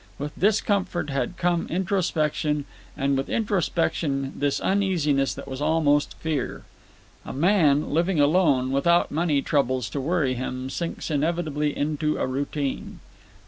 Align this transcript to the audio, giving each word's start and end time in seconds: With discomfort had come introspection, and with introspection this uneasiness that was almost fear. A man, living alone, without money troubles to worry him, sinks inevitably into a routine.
With 0.17 0.31
discomfort 0.39 1.11
had 1.11 1.37
come 1.37 1.67
introspection, 1.67 2.65
and 2.97 3.15
with 3.15 3.29
introspection 3.29 4.33
this 4.35 4.59
uneasiness 4.59 5.35
that 5.35 5.47
was 5.47 5.61
almost 5.61 6.15
fear. 6.15 6.63
A 7.23 7.31
man, 7.33 7.91
living 7.91 8.19
alone, 8.19 8.71
without 8.71 9.11
money 9.11 9.43
troubles 9.43 9.91
to 9.91 10.01
worry 10.01 10.33
him, 10.33 10.71
sinks 10.71 11.11
inevitably 11.11 11.77
into 11.77 12.17
a 12.17 12.25
routine. 12.25 12.99